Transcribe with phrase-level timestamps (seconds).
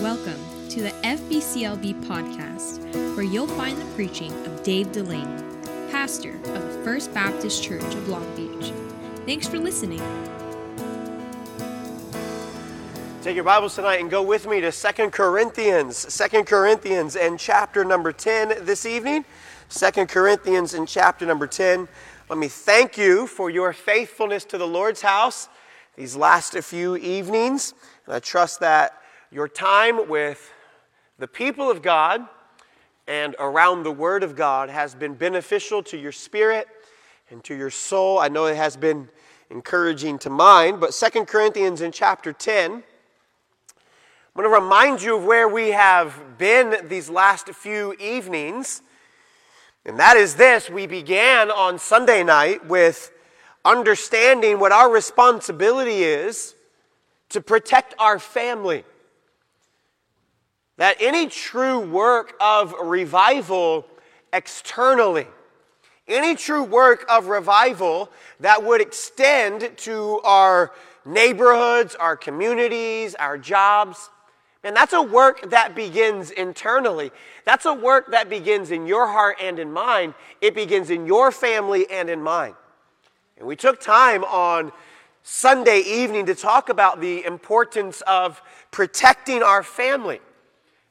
[0.00, 2.84] Welcome to the FBCLB podcast,
[3.16, 5.42] where you'll find the preaching of Dave Delaney,
[5.90, 8.72] pastor of the First Baptist Church of Long Beach.
[9.26, 9.98] Thanks for listening.
[13.22, 17.84] Take your Bibles tonight and go with me to Second Corinthians, Second Corinthians and chapter
[17.84, 19.24] number 10 this evening.
[19.68, 21.88] Second Corinthians and chapter number 10.
[22.28, 25.48] Let me thank you for your faithfulness to the Lord's house
[25.96, 27.74] these last few evenings.
[28.06, 30.52] And I trust that your time with
[31.18, 32.26] the people of God
[33.06, 36.66] and around the Word of God has been beneficial to your spirit
[37.30, 38.18] and to your soul.
[38.18, 39.08] I know it has been
[39.50, 42.82] encouraging to mine, but Second Corinthians in chapter 10, I'm
[44.34, 48.82] going to remind you of where we have been these last few evenings.
[49.84, 53.10] And that is this we began on Sunday night with
[53.64, 56.54] understanding what our responsibility is
[57.30, 58.84] to protect our family.
[60.78, 63.86] That any true work of revival
[64.32, 65.26] externally,
[66.08, 70.72] any true work of revival that would extend to our
[71.04, 74.08] neighborhoods, our communities, our jobs,
[74.64, 77.12] and that's a work that begins internally.
[77.44, 80.14] That's a work that begins in your heart and in mine.
[80.40, 82.54] It begins in your family and in mine.
[83.36, 84.72] And we took time on
[85.22, 88.42] Sunday evening to talk about the importance of
[88.72, 90.20] protecting our family.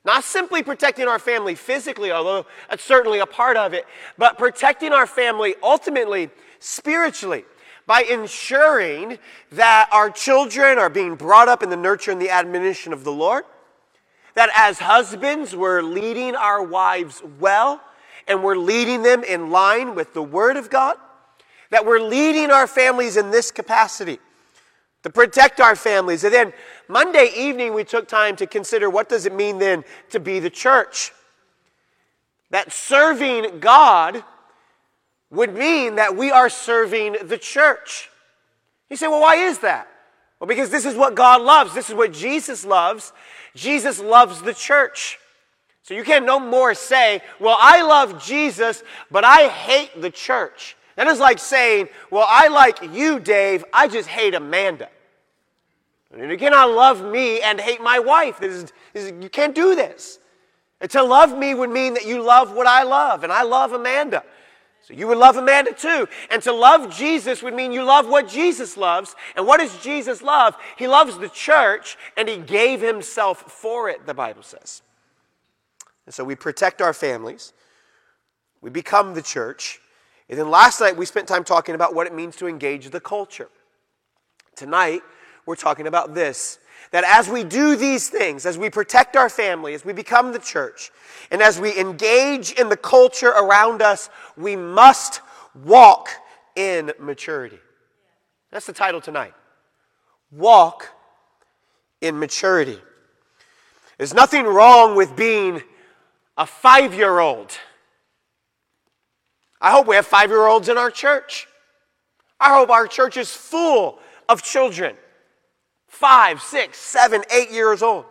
[0.08, 3.86] Not simply protecting our family physically, although that's certainly a part of it,
[4.18, 7.44] but protecting our family ultimately spiritually
[7.86, 9.20] by ensuring
[9.52, 13.12] that our children are being brought up in the nurture and the admonition of the
[13.12, 13.44] Lord.
[14.36, 17.82] That as husbands, we're leading our wives well
[18.30, 20.96] and we're leading them in line with the Word of God
[21.70, 24.20] that we're leading our families in this capacity
[25.04, 26.24] to protect our families.
[26.24, 26.54] And then
[26.88, 30.50] Monday evening, we took time to consider what does it mean then to be the
[30.50, 31.12] church?
[32.50, 34.24] That serving God
[35.30, 38.10] would mean that we are serving the church.
[38.90, 39.88] You say, well, why is that?
[40.40, 41.74] Well, because this is what God loves.
[41.74, 43.12] This is what Jesus loves.
[43.56, 45.20] Jesus loves the church.
[45.84, 50.77] So you can no more say, well, I love Jesus, but I hate the church.
[50.98, 54.90] That is like saying, Well, I like you, Dave, I just hate Amanda.
[56.12, 58.40] And you cannot love me and hate my wife.
[58.40, 60.20] This is, this is, you can't do this.
[60.82, 63.74] And to love me would mean that you love what I love, and I love
[63.74, 64.24] Amanda.
[64.82, 66.08] So you would love Amanda too.
[66.32, 69.16] And to love Jesus would mean you love what Jesus loves.
[69.36, 70.56] And what does Jesus love?
[70.78, 74.82] He loves the church, and he gave himself for it, the Bible says.
[76.06, 77.54] And so we protect our families,
[78.62, 79.80] we become the church.
[80.30, 83.00] And then last night we spent time talking about what it means to engage the
[83.00, 83.50] culture.
[84.56, 85.02] Tonight
[85.46, 86.60] we're talking about this
[86.92, 90.40] that as we do these things, as we protect our family, as we become the
[90.40, 90.92] church,
[91.32, 95.22] and as we engage in the culture around us, we must
[95.66, 96.10] walk
[96.56, 97.60] in maturity.
[98.52, 99.34] That's the title tonight.
[100.32, 100.90] Walk
[102.02, 102.80] in maturity.
[103.98, 105.62] There's nothing wrong with being
[106.38, 107.52] a five year old
[109.60, 111.48] I hope we have five year olds in our church.
[112.40, 114.96] I hope our church is full of children
[115.88, 118.06] five, six, seven, eight years old.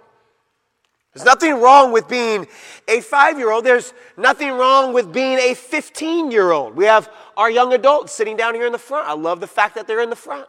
[1.14, 2.46] There's nothing wrong with being
[2.88, 3.64] a five year old.
[3.64, 6.76] There's nothing wrong with being a 15 year old.
[6.76, 9.08] We have our young adults sitting down here in the front.
[9.08, 10.46] I love the fact that they're in the front.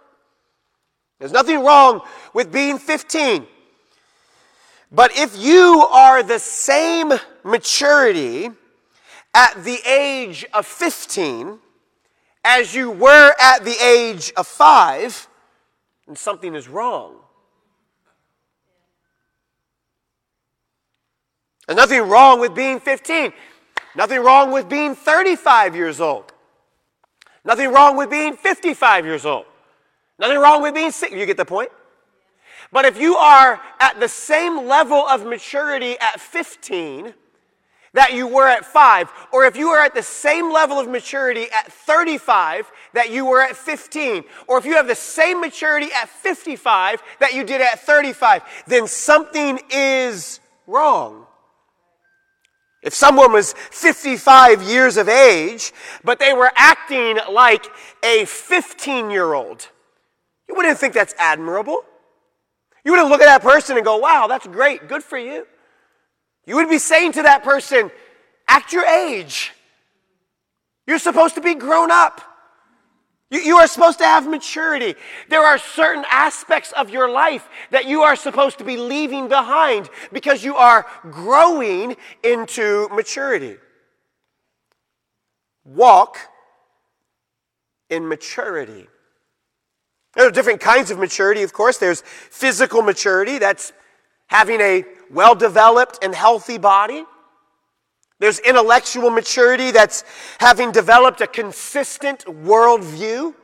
[1.19, 2.01] There's nothing wrong
[2.33, 3.47] with being 15.
[4.91, 8.49] But if you are the same maturity,
[9.33, 11.59] at the age of 15
[12.43, 15.27] as you were at the age of 5,
[16.05, 17.15] then something is wrong.
[21.67, 23.33] There's nothing wrong with being 15.
[23.95, 26.31] Nothing wrong with being 35 years old.
[27.43, 29.45] Nothing wrong with being 55 years old.
[30.17, 31.11] Nothing wrong with being sick.
[31.11, 31.69] You get the point?
[32.71, 37.13] But if you are at the same level of maturity at 15
[37.93, 41.47] that you were at five, or if you are at the same level of maturity
[41.51, 46.09] at 35 that you were at 15, or if you have the same maturity at
[46.09, 51.25] 55 that you did at 35, then something is wrong.
[52.83, 55.73] If someone was 55 years of age,
[56.03, 57.65] but they were acting like
[58.03, 59.67] a 15 year old,
[60.47, 61.83] you wouldn't think that's admirable.
[62.85, 65.45] You wouldn't look at that person and go, wow, that's great, good for you.
[66.47, 67.91] You would be saying to that person,
[68.47, 69.51] act your age.
[70.87, 72.21] You're supposed to be grown up.
[73.29, 74.95] You, you are supposed to have maturity.
[75.27, 79.89] There are certain aspects of your life that you are supposed to be leaving behind
[80.13, 83.57] because you are growing into maturity.
[85.65, 86.17] Walk
[87.89, 88.87] in maturity.
[90.15, 91.77] There are different kinds of maturity, of course.
[91.77, 93.73] There's physical maturity, that's
[94.27, 97.05] having a well developed and healthy body.
[98.19, 100.03] There's intellectual maturity, that's
[100.39, 103.35] having developed a consistent worldview,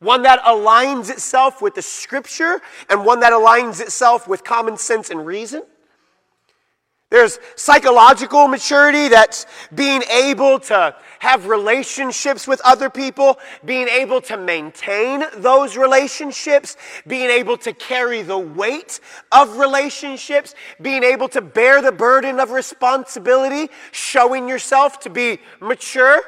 [0.00, 5.08] one that aligns itself with the scripture and one that aligns itself with common sense
[5.10, 5.62] and reason.
[7.14, 14.36] There's psychological maturity that's being able to have relationships with other people, being able to
[14.36, 16.76] maintain those relationships,
[17.06, 18.98] being able to carry the weight
[19.30, 26.20] of relationships, being able to bear the burden of responsibility, showing yourself to be mature.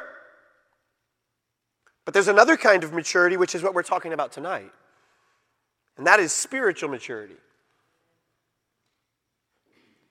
[2.04, 4.70] But there's another kind of maturity, which is what we're talking about tonight,
[5.96, 7.34] and that is spiritual maturity.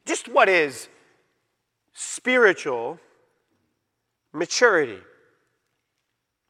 [0.06, 0.88] Just what is
[1.94, 3.00] spiritual
[4.34, 5.00] maturity?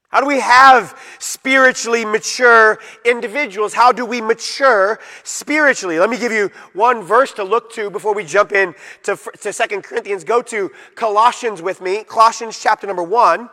[0.10, 3.74] How do we have spiritually mature individuals?
[3.74, 6.00] How do we mature spiritually?
[6.00, 9.52] Let me give you one verse to look to before we jump in to, to
[9.52, 10.24] 2 Corinthians.
[10.24, 13.50] Go to Colossians with me, Colossians chapter number 1.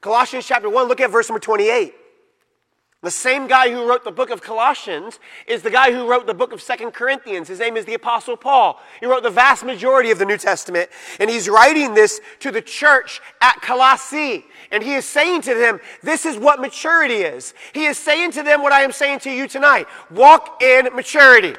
[0.00, 1.94] Colossians chapter 1, look at verse number 28.
[3.02, 6.34] The same guy who wrote the book of Colossians is the guy who wrote the
[6.34, 7.46] book of Second Corinthians.
[7.46, 8.80] His name is the Apostle Paul.
[9.00, 10.88] He wrote the vast majority of the New Testament,
[11.20, 14.44] and he's writing this to the church at Colossae.
[14.72, 17.52] And he is saying to them, This is what maturity is.
[17.74, 21.54] He is saying to them what I am saying to you tonight walk in maturity.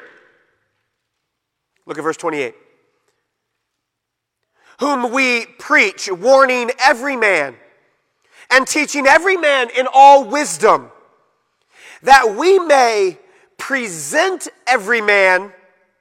[1.86, 2.54] Look at verse 28.
[4.80, 7.56] Whom we preach, warning every man
[8.50, 10.90] and teaching every man in all wisdom
[12.02, 13.18] that we may
[13.56, 15.52] present every man,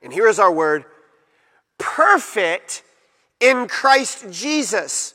[0.02, 0.86] and here is our word,
[1.78, 2.84] perfect
[3.40, 5.14] in Christ Jesus.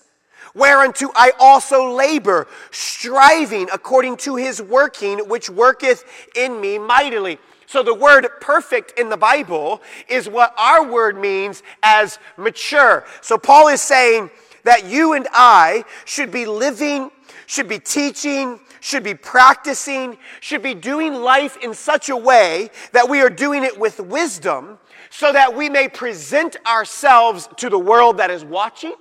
[0.54, 6.04] Whereunto I also labor, striving according to his working, which worketh
[6.36, 7.38] in me mightily.
[7.66, 13.06] So the word perfect in the Bible is what our word means as mature.
[13.22, 14.30] So Paul is saying
[14.64, 17.10] that you and I should be living,
[17.46, 23.08] should be teaching, should be practicing, should be doing life in such a way that
[23.08, 24.76] we are doing it with wisdom
[25.08, 28.94] so that we may present ourselves to the world that is watching,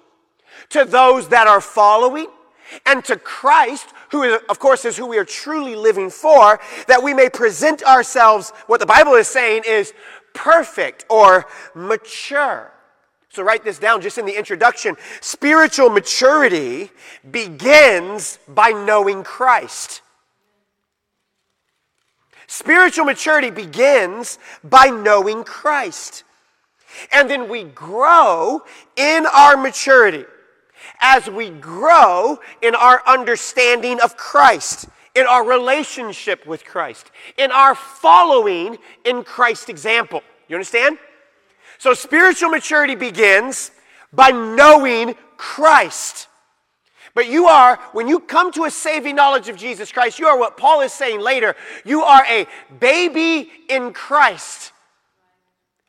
[0.70, 2.28] to those that are following,
[2.86, 7.02] and to Christ, who is, of course is who we are truly living for, that
[7.02, 9.94] we may present ourselves, what the Bible is saying is
[10.34, 12.71] perfect or mature.
[13.32, 14.98] So write this down just in the introduction.
[15.22, 16.92] Spiritual maturity
[17.30, 20.02] begins by knowing Christ.
[22.48, 26.26] Spiritual maturity begins by knowing Christ.
[27.14, 28.64] And then we grow
[28.98, 30.26] in our maturity
[31.00, 37.76] as we grow in our understanding of Christ, in our relationship with Christ, in our
[37.76, 40.22] following in Christ's example.
[40.50, 40.98] You understand?
[41.82, 43.72] So spiritual maturity begins
[44.14, 46.28] by knowing Christ.
[47.16, 50.38] But you are, when you come to a saving knowledge of Jesus Christ, you are
[50.38, 51.56] what Paul is saying later.
[51.84, 52.46] You are a
[52.80, 54.74] baby in Christ.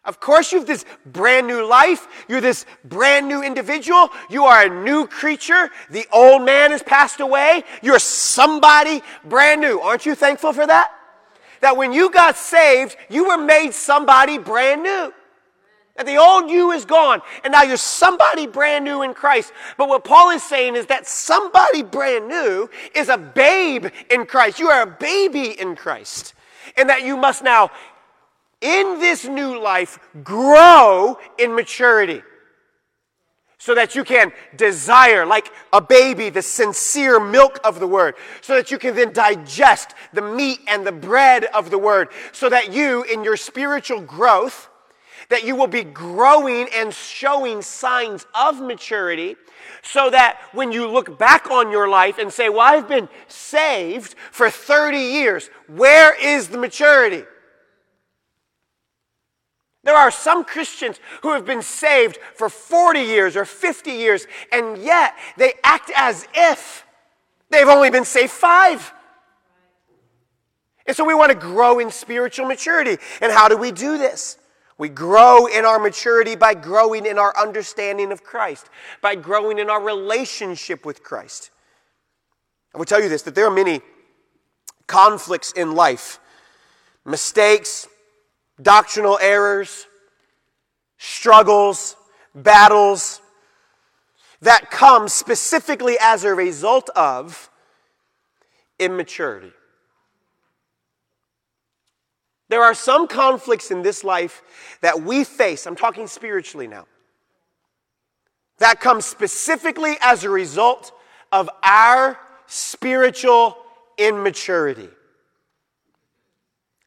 [0.07, 2.09] Of course, you have this brand new life.
[2.27, 4.09] You're this brand new individual.
[4.31, 5.69] You are a new creature.
[5.91, 7.65] The old man has passed away.
[7.83, 9.79] You're somebody brand new.
[9.81, 10.91] Aren't you thankful for that?
[11.61, 15.13] That when you got saved, you were made somebody brand new.
[16.03, 19.53] That the old you is gone, and now you're somebody brand new in Christ.
[19.79, 24.59] But what Paul is saying is that somebody brand new is a babe in Christ.
[24.59, 26.35] You are a baby in Christ.
[26.77, 27.71] And that you must now,
[28.61, 32.23] in this new life, grow in maturity.
[33.59, 38.17] So that you can desire, like a baby, the sincere milk of the word.
[38.41, 42.09] So that you can then digest the meat and the bread of the word.
[42.33, 44.69] So that you, in your spiritual growth,
[45.33, 49.35] that you will be growing and showing signs of maturity
[49.81, 54.15] so that when you look back on your life and say, Well, I've been saved
[54.31, 57.25] for 30 years, where is the maturity?
[59.85, 64.77] There are some Christians who have been saved for 40 years or 50 years, and
[64.77, 66.85] yet they act as if
[67.49, 68.93] they've only been saved five.
[70.87, 73.03] And so we want to grow in spiritual maturity.
[73.23, 74.37] And how do we do this?
[74.79, 78.69] We grow in our maturity by growing in our understanding of Christ,
[79.01, 81.51] by growing in our relationship with Christ.
[82.75, 83.83] I will tell you this that there are many
[84.87, 86.19] conflicts in life,
[87.05, 87.87] mistakes,
[88.61, 89.87] doctrinal errors,
[90.99, 91.97] struggles,
[92.35, 93.21] battles
[94.41, 97.51] that come specifically as a result of
[98.79, 99.53] immaturity.
[102.53, 104.43] There are some conflicts in this life
[104.83, 106.87] that we face, I'm talking spiritually now,
[108.59, 110.93] that come specifically as a result
[111.33, 113.57] of our spiritual
[113.97, 114.91] immaturity.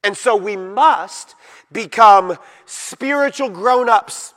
[0.03, 1.33] And so we must
[1.71, 4.34] become spiritual grown ups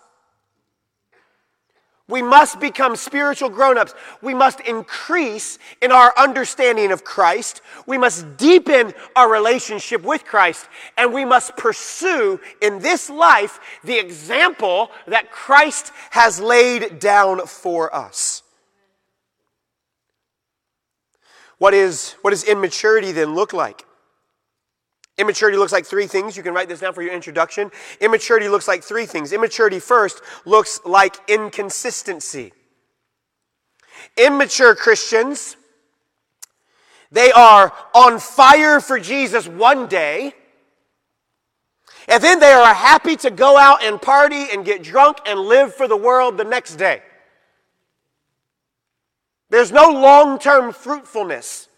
[2.08, 3.94] we must become spiritual grown ups.
[4.22, 7.60] We must increase in our understanding of Christ.
[7.86, 10.66] We must deepen our relationship with Christ.
[10.96, 17.94] And we must pursue in this life the example that Christ has laid down for
[17.94, 18.42] us.
[21.58, 23.84] What, is, what does immaturity then look like?
[25.18, 26.36] Immaturity looks like three things.
[26.36, 27.72] You can write this down for your introduction.
[28.00, 29.32] Immaturity looks like three things.
[29.32, 32.52] Immaturity first looks like inconsistency.
[34.16, 35.56] Immature Christians,
[37.10, 40.34] they are on fire for Jesus one day,
[42.06, 45.74] and then they are happy to go out and party and get drunk and live
[45.74, 47.02] for the world the next day.
[49.50, 51.68] There's no long term fruitfulness,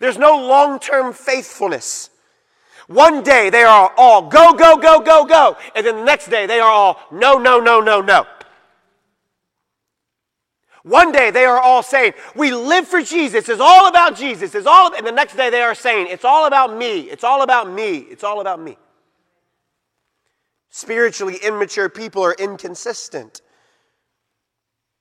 [0.00, 2.08] there's no long term faithfulness.
[2.88, 5.56] One day they are all go, go, go, go, go.
[5.76, 8.26] And then the next day they are all no, no, no, no, no.
[10.84, 13.48] One day they are all saying, We live for Jesus.
[13.48, 14.54] It's all about Jesus.
[14.54, 17.00] It's all, and the next day they are saying, It's all about me.
[17.00, 17.98] It's all about me.
[17.98, 18.78] It's all about me.
[20.70, 23.42] Spiritually immature people are inconsistent.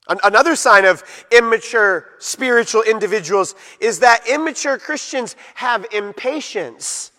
[0.10, 7.12] Another sign of immature spiritual individuals is that immature Christians have impatience.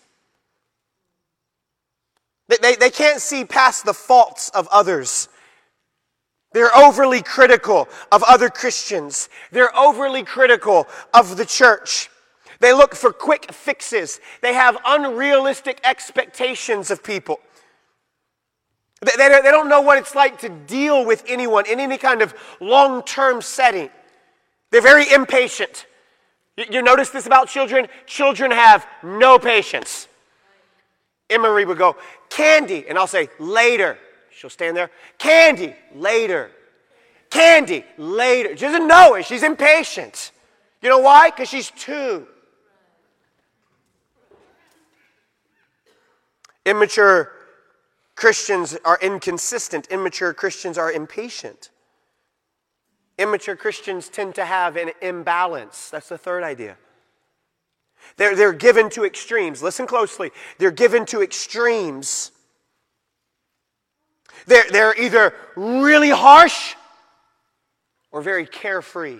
[2.49, 5.29] They, they can't see past the faults of others.
[6.51, 9.29] They're overly critical of other Christians.
[9.51, 12.09] They're overly critical of the church.
[12.59, 14.19] They look for quick fixes.
[14.41, 17.39] They have unrealistic expectations of people.
[19.01, 22.21] They, they, they don't know what it's like to deal with anyone in any kind
[22.21, 23.89] of long term setting.
[24.71, 25.85] They're very impatient.
[26.57, 27.87] You, you notice this about children?
[28.07, 30.08] Children have no patience.
[31.29, 31.95] Emery would go,
[32.29, 32.85] Candy.
[32.87, 33.97] And I'll say, later.
[34.31, 36.51] She'll stand there, Candy, later.
[37.29, 38.55] Candy, later.
[38.55, 39.25] She doesn't know it.
[39.25, 40.31] She's impatient.
[40.81, 41.29] You know why?
[41.29, 42.25] Because she's two.
[46.65, 47.31] Immature
[48.15, 49.87] Christians are inconsistent.
[49.87, 51.69] Immature Christians are impatient.
[53.17, 55.89] Immature Christians tend to have an imbalance.
[55.89, 56.77] That's the third idea.
[58.19, 59.63] They're, they're given to extremes.
[59.63, 60.31] Listen closely.
[60.57, 62.33] They're given to extremes.
[64.45, 66.75] They're, they're either really harsh
[68.11, 69.19] or very carefree.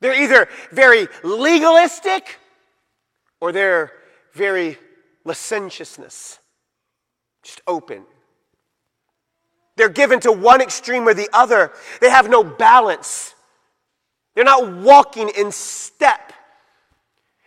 [0.00, 2.38] They're either very legalistic
[3.40, 3.90] or they're
[4.32, 4.78] very
[5.24, 6.38] licentiousness,
[7.42, 8.04] just open.
[9.74, 11.72] They're given to one extreme or the other.
[12.00, 13.34] They have no balance.
[14.36, 16.32] They're not walking in step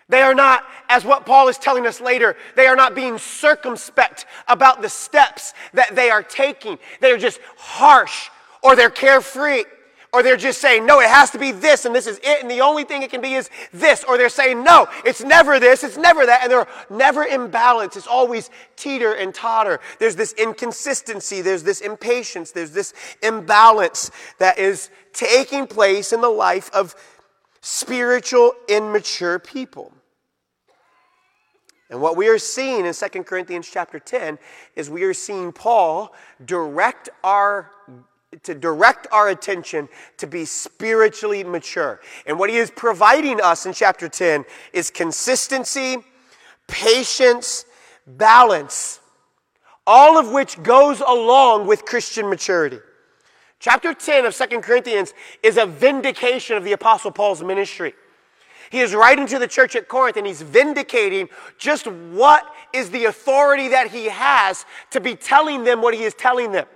[0.09, 4.25] they are not, as what Paul is telling us later, they are not being circumspect
[4.47, 6.79] about the steps that they are taking.
[6.99, 8.29] They're just harsh
[8.63, 9.65] or they're carefree
[10.11, 12.49] or they're just saying, no, it has to be this and this is it and
[12.49, 14.03] the only thing it can be is this.
[14.03, 16.41] Or they're saying, no, it's never this, it's never that.
[16.41, 17.95] And they're never in balance.
[17.95, 19.79] It's always teeter and totter.
[19.99, 26.29] There's this inconsistency, there's this impatience, there's this imbalance that is taking place in the
[26.29, 26.95] life of
[27.61, 29.93] spiritual, immature people.
[31.89, 34.37] And what we are seeing in 2 Corinthians chapter 10
[34.75, 36.13] is we are seeing Paul
[36.45, 37.71] direct our
[38.43, 41.99] to direct our attention to be spiritually mature.
[42.27, 45.97] And what he is providing us in chapter 10 is consistency,
[46.67, 47.65] patience,
[48.05, 48.99] balance,
[49.87, 52.77] all of which goes along with Christian maturity.
[53.59, 57.93] Chapter 10 of 2 Corinthians is a vindication of the Apostle Paul's ministry.
[58.69, 63.05] He is writing to the church at Corinth and he's vindicating just what is the
[63.05, 66.67] authority that he has to be telling them what he is telling them.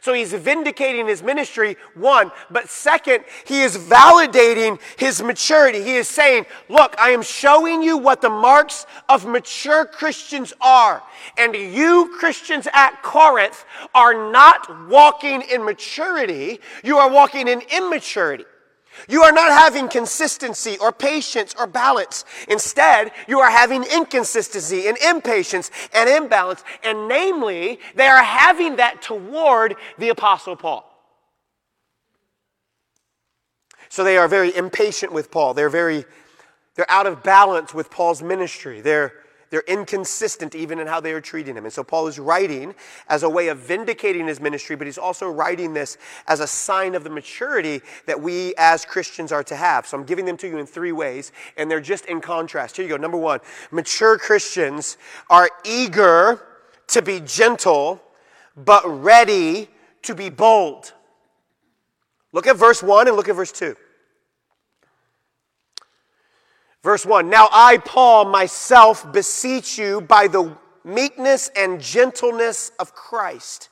[0.00, 5.82] So he's vindicating his ministry, one, but second, he is validating his maturity.
[5.82, 11.02] He is saying, Look, I am showing you what the marks of mature Christians are.
[11.36, 13.64] And you, Christians at Corinth,
[13.94, 18.44] are not walking in maturity, you are walking in immaturity.
[19.08, 22.24] You are not having consistency or patience or balance.
[22.48, 26.64] Instead, you are having inconsistency and impatience and imbalance.
[26.82, 30.84] And namely, they are having that toward the Apostle Paul.
[33.88, 35.54] So they are very impatient with Paul.
[35.54, 36.04] They're very,
[36.74, 38.80] they're out of balance with Paul's ministry.
[38.80, 39.12] They're
[39.50, 41.64] they're inconsistent even in how they are treating him.
[41.64, 42.74] And so Paul is writing
[43.08, 46.94] as a way of vindicating his ministry, but he's also writing this as a sign
[46.94, 49.86] of the maturity that we as Christians are to have.
[49.86, 52.76] So I'm giving them to you in three ways, and they're just in contrast.
[52.76, 52.96] Here you go.
[52.96, 53.40] Number one,
[53.70, 54.98] mature Christians
[55.30, 56.42] are eager
[56.88, 58.02] to be gentle,
[58.56, 59.68] but ready
[60.02, 60.92] to be bold.
[62.32, 63.74] Look at verse 1 and look at verse 2.
[66.82, 73.68] Verse 1 Now I, Paul, myself beseech you by the meekness and gentleness of Christ,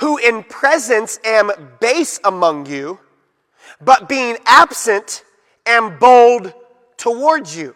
[0.00, 2.98] who in presence am base among you,
[3.80, 5.24] but being absent
[5.66, 6.52] am bold
[6.96, 7.74] towards you.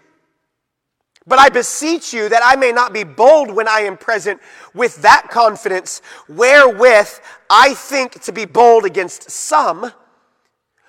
[1.26, 4.40] But I beseech you that I may not be bold when I am present
[4.72, 7.10] with that confidence wherewith
[7.50, 9.92] I think to be bold against some,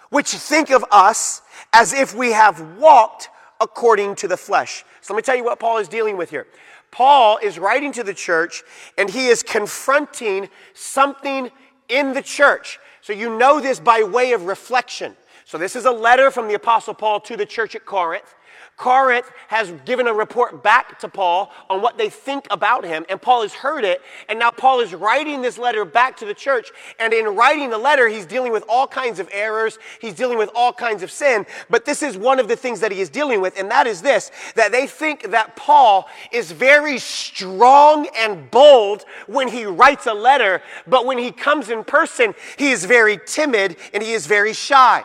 [0.09, 1.41] which think of us
[1.73, 3.29] as if we have walked
[3.61, 4.83] according to the flesh.
[5.01, 6.47] So let me tell you what Paul is dealing with here.
[6.91, 8.63] Paul is writing to the church
[8.97, 11.51] and he is confronting something
[11.87, 12.79] in the church.
[13.01, 15.15] So you know this by way of reflection.
[15.45, 18.35] So this is a letter from the Apostle Paul to the church at Corinth.
[18.79, 23.21] Corinth has given a report back to Paul on what they think about him, and
[23.21, 24.01] Paul has heard it.
[24.29, 26.71] And now Paul is writing this letter back to the church.
[26.97, 30.49] And in writing the letter, he's dealing with all kinds of errors, he's dealing with
[30.55, 31.45] all kinds of sin.
[31.69, 34.01] But this is one of the things that he is dealing with, and that is
[34.01, 40.13] this that they think that Paul is very strong and bold when he writes a
[40.13, 44.53] letter, but when he comes in person, he is very timid and he is very
[44.53, 45.03] shy.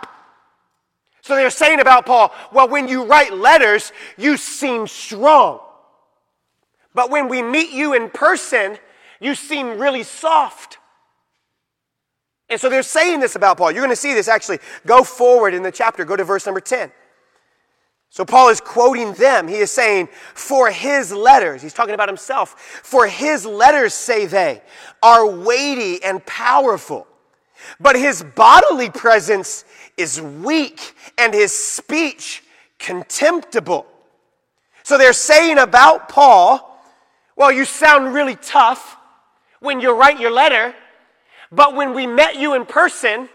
[1.24, 5.58] So they're saying about Paul, well, when you write letters, you seem strong.
[6.92, 8.76] But when we meet you in person,
[9.20, 10.76] you seem really soft.
[12.50, 13.72] And so they're saying this about Paul.
[13.72, 14.58] You're going to see this actually.
[14.84, 16.92] Go forward in the chapter, go to verse number 10.
[18.10, 19.48] So Paul is quoting them.
[19.48, 22.50] He is saying, For his letters, he's talking about himself,
[22.82, 24.60] for his letters, say they,
[25.02, 27.06] are weighty and powerful
[27.80, 29.64] but his bodily presence
[29.96, 32.42] is weak and his speech
[32.78, 33.86] contemptible.
[34.82, 36.70] So they're saying about Paul,
[37.36, 38.96] well, you sound really tough
[39.60, 40.74] when you write your letter,
[41.50, 43.28] but when we met you in person,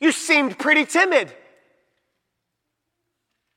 [0.00, 1.32] you seemed pretty timid.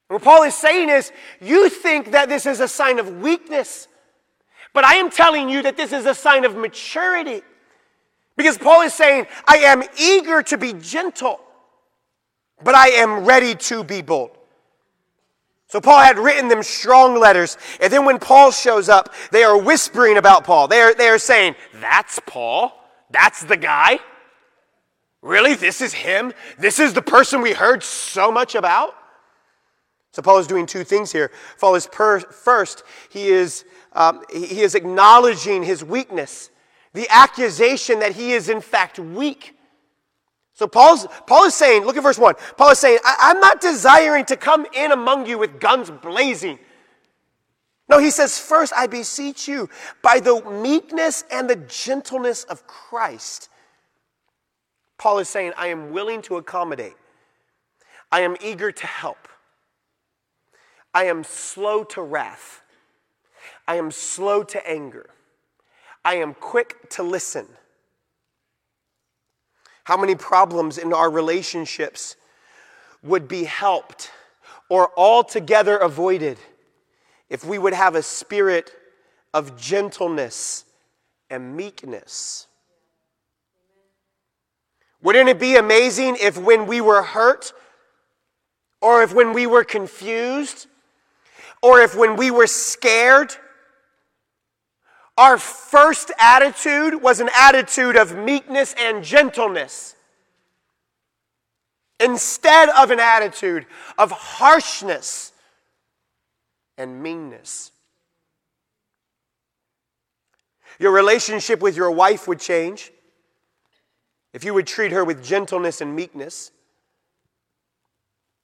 [0.07, 3.87] what Paul is saying is, you think that this is a sign of weakness,
[4.73, 7.41] but I am telling you that this is a sign of maturity.
[8.37, 11.39] Because Paul is saying, I am eager to be gentle,
[12.63, 14.31] but I am ready to be bold.
[15.67, 17.57] So Paul had written them strong letters.
[17.79, 20.67] And then when Paul shows up, they are whispering about Paul.
[20.67, 22.73] They are, they are saying, That's Paul.
[23.09, 23.99] That's the guy.
[25.21, 25.53] Really?
[25.53, 26.33] This is him?
[26.57, 28.95] This is the person we heard so much about?
[30.11, 31.31] So Paul is doing two things here.
[31.59, 36.49] Paul is per- first, he is, um, he is acknowledging his weakness
[36.93, 39.57] the accusation that he is in fact weak.
[40.53, 42.35] So Paul's, Paul is saying, look at verse 1.
[42.57, 46.59] Paul is saying, I, am not desiring to come in among you with guns blazing.
[47.89, 49.69] No, he says, first I beseech you
[50.01, 53.49] by the meekness and the gentleness of Christ.
[54.97, 56.93] Paul is saying, I am willing to accommodate.
[58.11, 59.27] I am eager to help.
[60.93, 62.61] I am slow to wrath.
[63.67, 65.09] I am slow to anger.
[66.03, 67.47] I am quick to listen.
[69.91, 72.15] How many problems in our relationships
[73.03, 74.09] would be helped
[74.69, 76.37] or altogether avoided
[77.29, 78.71] if we would have a spirit
[79.33, 80.63] of gentleness
[81.29, 82.47] and meekness?
[85.03, 87.51] Wouldn't it be amazing if when we were hurt,
[88.79, 90.67] or if when we were confused,
[91.61, 93.35] or if when we were scared,
[95.21, 99.95] our first attitude was an attitude of meekness and gentleness
[101.99, 103.67] instead of an attitude
[103.99, 105.31] of harshness
[106.75, 107.71] and meanness.
[110.79, 112.91] Your relationship with your wife would change
[114.33, 116.49] if you would treat her with gentleness and meekness.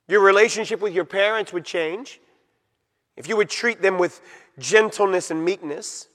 [0.08, 2.22] Your relationship with your parents would change
[3.16, 4.22] if you would treat them with
[4.60, 6.08] gentleness and meekness.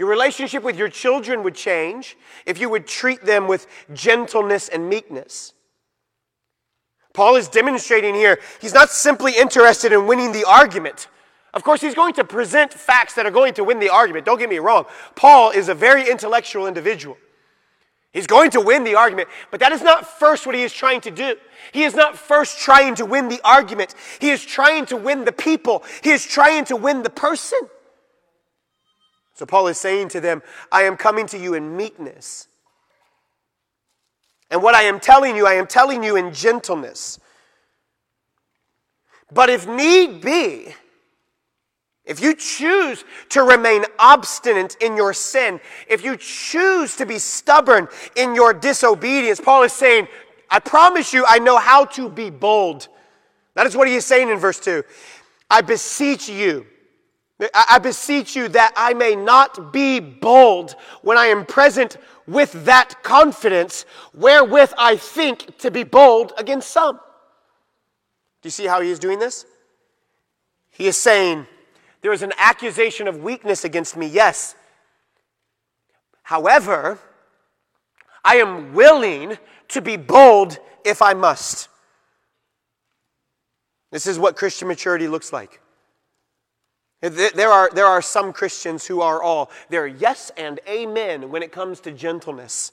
[0.00, 4.88] Your relationship with your children would change if you would treat them with gentleness and
[4.88, 5.52] meekness.
[7.12, 11.08] Paul is demonstrating here, he's not simply interested in winning the argument.
[11.52, 14.24] Of course, he's going to present facts that are going to win the argument.
[14.24, 14.86] Don't get me wrong.
[15.16, 17.18] Paul is a very intellectual individual.
[18.10, 21.02] He's going to win the argument, but that is not first what he is trying
[21.02, 21.36] to do.
[21.72, 23.94] He is not first trying to win the argument.
[24.18, 25.84] He is trying to win the people.
[26.02, 27.60] He is trying to win the person.
[29.40, 32.46] So Paul is saying to them, I am coming to you in meekness.
[34.50, 37.18] And what I am telling you, I am telling you in gentleness.
[39.32, 40.74] But if need be,
[42.04, 47.88] if you choose to remain obstinate in your sin, if you choose to be stubborn
[48.16, 50.06] in your disobedience, Paul is saying,
[50.50, 52.88] I promise you, I know how to be bold.
[53.54, 54.84] That is what he is saying in verse 2.
[55.48, 56.66] I beseech you,
[57.54, 63.02] I beseech you that I may not be bold when I am present with that
[63.02, 66.96] confidence wherewith I think to be bold against some.
[66.96, 69.46] Do you see how he is doing this?
[70.70, 71.46] He is saying,
[72.02, 74.54] there is an accusation of weakness against me, yes.
[76.22, 76.98] However,
[78.24, 79.36] I am willing
[79.68, 81.68] to be bold if I must.
[83.90, 85.60] This is what Christian maturity looks like.
[87.00, 91.50] There are, there are some Christians who are all, they're yes and amen when it
[91.50, 92.72] comes to gentleness.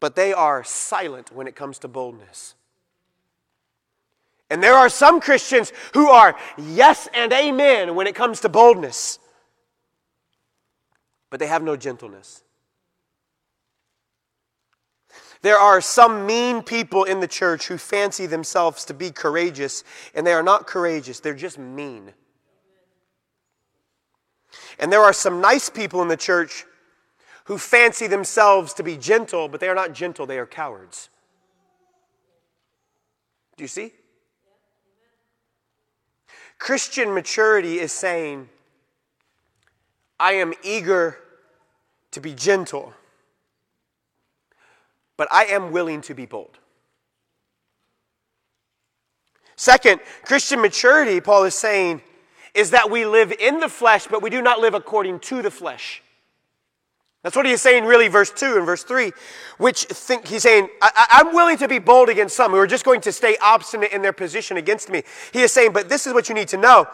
[0.00, 2.54] But they are silent when it comes to boldness.
[4.48, 9.18] And there are some Christians who are yes and amen when it comes to boldness,
[11.30, 12.42] but they have no gentleness.
[15.42, 19.82] There are some mean people in the church who fancy themselves to be courageous,
[20.14, 22.12] and they are not courageous, they're just mean.
[24.78, 26.64] And there are some nice people in the church
[27.44, 31.08] who fancy themselves to be gentle, but they are not gentle, they are cowards.
[33.56, 33.92] Do you see?
[36.58, 38.48] Christian maturity is saying,
[40.20, 41.18] I am eager
[42.12, 42.94] to be gentle,
[45.16, 46.58] but I am willing to be bold.
[49.56, 52.02] Second, Christian maturity, Paul is saying,
[52.54, 55.50] is that we live in the flesh, but we do not live according to the
[55.50, 56.02] flesh.
[57.22, 59.12] That's what he's saying, really, verse 2 and verse 3,
[59.58, 62.84] which think he's saying, I, am willing to be bold against some who are just
[62.84, 65.04] going to stay obstinate in their position against me.
[65.32, 66.88] He is saying, but this is what you need to know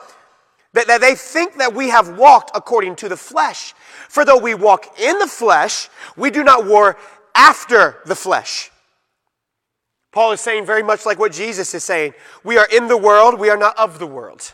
[0.75, 3.73] that, that they think that we have walked according to the flesh.
[4.09, 6.99] For though we walk in the flesh, we do not war
[7.39, 8.71] after the flesh.
[10.11, 13.39] Paul is saying very much like what Jesus is saying we are in the world,
[13.39, 14.53] we are not of the world.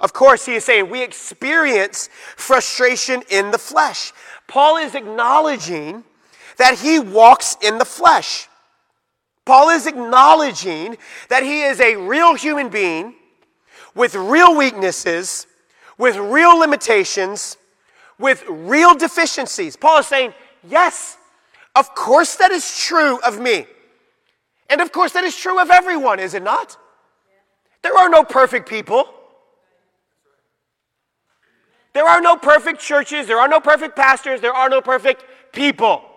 [0.00, 4.12] Of course, he is saying we experience frustration in the flesh.
[4.46, 6.04] Paul is acknowledging
[6.56, 8.48] that he walks in the flesh.
[9.44, 10.96] Paul is acknowledging
[11.28, 13.14] that he is a real human being
[13.94, 15.46] with real weaknesses,
[15.98, 17.56] with real limitations,
[18.18, 19.76] with real deficiencies.
[19.76, 20.32] Paul is saying,
[20.68, 21.18] Yes,
[21.78, 23.66] of course that is true of me.
[24.68, 26.76] And of course that is true of everyone, is it not?
[27.82, 29.08] There are no perfect people.
[31.94, 36.07] There are no perfect churches, there are no perfect pastors, there are no perfect people.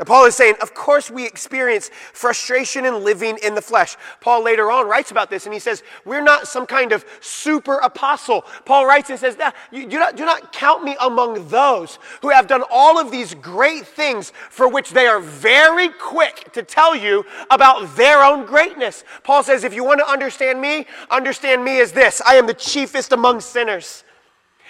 [0.00, 3.96] And Paul is saying, of course, we experience frustration in living in the flesh.
[4.20, 7.76] Paul later on writes about this and he says, We're not some kind of super
[7.76, 8.44] apostle.
[8.64, 9.36] Paul writes and says,
[9.70, 13.34] you do, not, do not count me among those who have done all of these
[13.34, 19.04] great things for which they are very quick to tell you about their own greatness.
[19.22, 22.54] Paul says, If you want to understand me, understand me as this I am the
[22.54, 24.03] chiefest among sinners.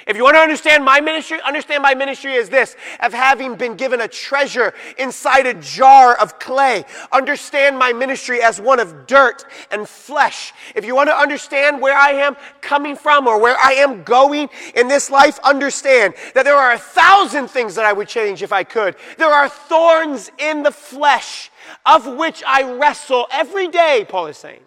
[0.06, 3.74] If you want to understand my ministry, understand my ministry as this of having been
[3.74, 6.84] given a treasure inside a jar of clay.
[7.10, 10.52] Understand my ministry as one of dirt and flesh.
[10.74, 14.50] If you want to understand where I am coming from or where I am going
[14.74, 18.52] in this life, understand that there are a thousand things that I would change if
[18.52, 18.96] I could.
[19.16, 21.50] There are thorns in the flesh
[21.86, 24.60] of which I wrestle every day, Paul is saying.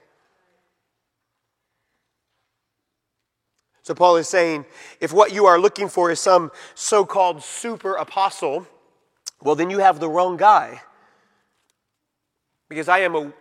[3.88, 4.65] So, Paul is saying
[5.00, 8.67] if what you are looking for is some so called super apostle,
[9.41, 10.82] well, then you have the wrong guy.
[12.67, 13.32] Because I am, a,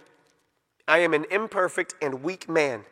[0.87, 2.85] I am an imperfect and weak man.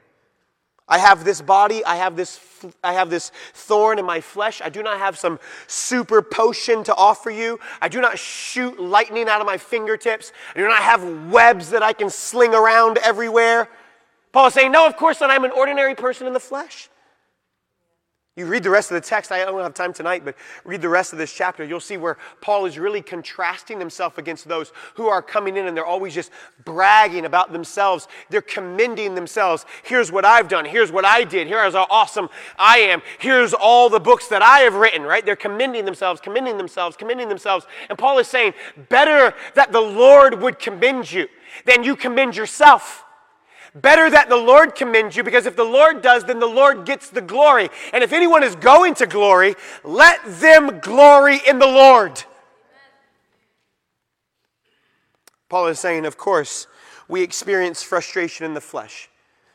[0.88, 2.40] I have this body, I have this,
[2.82, 4.60] I have this thorn in my flesh.
[4.60, 5.38] I do not have some
[5.68, 7.60] super potion to offer you.
[7.80, 10.32] I do not shoot lightning out of my fingertips.
[10.56, 13.68] I do not have webs that I can sling around everywhere.
[14.32, 15.30] Paul is saying, No, of course not.
[15.30, 16.88] I'm an ordinary person in the flesh.
[18.36, 20.88] You read the rest of the text, I don't have time tonight, but read the
[20.88, 21.62] rest of this chapter.
[21.62, 25.76] You'll see where Paul is really contrasting himself against those who are coming in and
[25.76, 26.32] they're always just
[26.64, 28.08] bragging about themselves.
[28.30, 29.64] They're commending themselves.
[29.84, 30.64] Here's what I've done.
[30.64, 31.46] Here's what I did.
[31.46, 33.02] Here's how awesome I am.
[33.20, 35.24] Here's all the books that I have written, right?
[35.24, 37.66] They're commending themselves, commending themselves, commending themselves.
[37.88, 38.54] And Paul is saying,
[38.88, 41.28] better that the Lord would commend you
[41.66, 43.03] than you commend yourself.
[43.74, 47.10] Better that the Lord commends you because if the Lord does, then the Lord gets
[47.10, 47.68] the glory.
[47.92, 52.22] And if anyone is going to glory, let them glory in the Lord.
[55.48, 56.68] Paul is saying, of course,
[57.08, 59.10] we experience frustration in the flesh.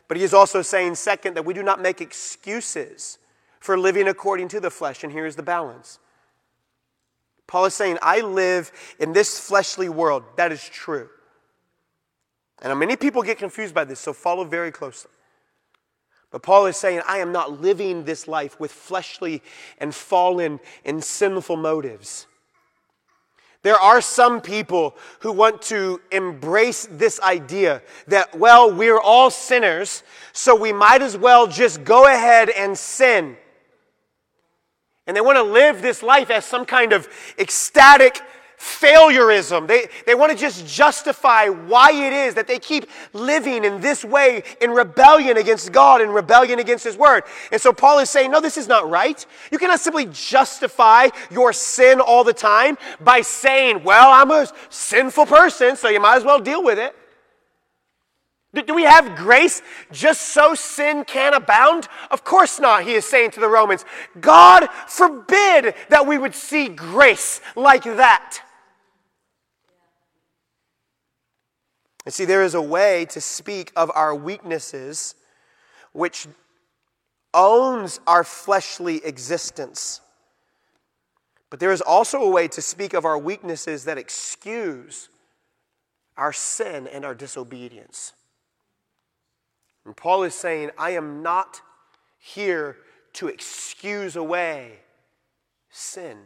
[0.09, 3.19] But he is also saying, second, that we do not make excuses
[3.59, 5.03] for living according to the flesh.
[5.03, 5.99] And here's the balance.
[7.47, 10.23] Paul is saying, I live in this fleshly world.
[10.35, 11.09] That is true.
[12.61, 15.11] And many people get confused by this, so follow very closely.
[16.31, 19.41] But Paul is saying, I am not living this life with fleshly
[19.79, 22.27] and fallen and sinful motives.
[23.61, 30.03] There are some people who want to embrace this idea that, well, we're all sinners,
[30.31, 33.35] so we might as well just go ahead and sin.
[35.07, 38.21] And they want to live this life as some kind of ecstatic
[38.59, 39.67] failureism.
[39.67, 44.03] They, they want to just justify why it is that they keep living in this
[44.03, 47.23] way in rebellion against God and rebellion against His Word.
[47.51, 49.25] And so Paul is saying, no, this is not right.
[49.51, 55.27] You cannot simply justify your sin all the time by saying, well, I'm a sinful
[55.27, 56.95] person, so you might as well deal with it.
[58.65, 61.87] Do we have grace just so sin can abound?
[62.09, 63.85] Of course not, he is saying to the Romans.
[64.19, 68.41] God forbid that we would see grace like that.
[72.09, 75.13] And see, there is a way to speak of our weaknesses
[75.91, 76.25] which
[77.35, 80.01] owns our fleshly existence.
[81.51, 85.09] But there is also a way to speak of our weaknesses that excuse
[86.17, 88.13] our sin and our disobedience.
[89.85, 91.61] And Paul is saying, I am not
[92.17, 92.77] here
[93.13, 94.79] to excuse away
[95.69, 96.17] sin.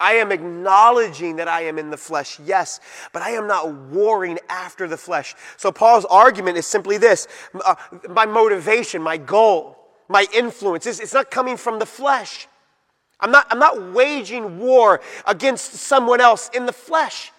[0.00, 2.80] I am acknowledging that I am in the flesh, yes,
[3.12, 5.34] but I am not warring after the flesh.
[5.56, 7.28] So Paul's argument is simply this
[7.64, 7.76] uh,
[8.08, 9.78] my motivation, my goal,
[10.08, 12.48] my influence, is, it's not coming from the flesh.
[13.20, 17.30] I'm not, I'm not waging war against someone else in the flesh.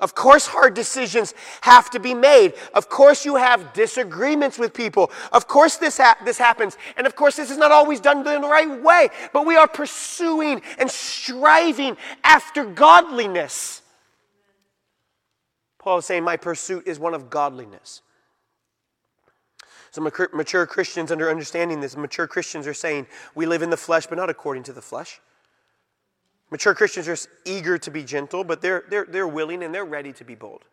[0.00, 2.54] Of course, hard decisions have to be made.
[2.72, 5.10] Of course, you have disagreements with people.
[5.32, 6.76] Of course, this, ha- this happens.
[6.96, 9.08] And of course, this is not always done in the right way.
[9.32, 13.82] But we are pursuing and striving after godliness.
[15.78, 18.02] Paul is saying, My pursuit is one of godliness.
[19.90, 24.06] Some mature Christians, under understanding this, mature Christians are saying, We live in the flesh,
[24.06, 25.20] but not according to the flesh.
[26.50, 30.12] Mature Christians are eager to be gentle, but they're, they're, they're willing and they're ready
[30.14, 30.64] to be bold.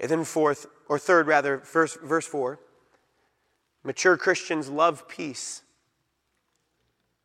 [0.00, 2.58] And then, fourth, or third rather, verse, verse 4
[3.84, 5.62] mature Christians love peace,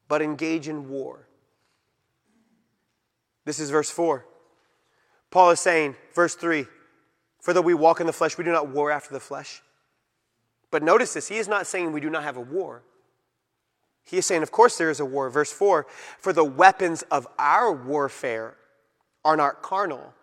[0.08, 1.28] but engage in war.
[3.43, 4.26] This is verse 4.
[5.30, 6.65] Paul is saying, verse 3
[7.41, 9.62] For though we walk in the flesh, we do not war after the flesh.
[10.71, 12.84] But notice this, he is not saying we do not have a war.
[14.04, 15.30] He is saying, of course, there is a war.
[15.30, 15.86] Verse 4
[16.20, 18.56] For the weapons of our warfare
[19.24, 20.13] are not carnal,